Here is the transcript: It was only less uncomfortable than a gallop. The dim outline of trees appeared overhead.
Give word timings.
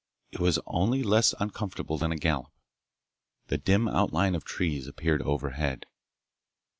It 0.31 0.39
was 0.39 0.57
only 0.65 1.03
less 1.03 1.35
uncomfortable 1.39 1.99
than 1.99 2.11
a 2.11 2.15
gallop. 2.15 2.51
The 3.49 3.59
dim 3.59 3.87
outline 3.87 4.33
of 4.33 4.43
trees 4.43 4.87
appeared 4.87 5.21
overhead. 5.21 5.85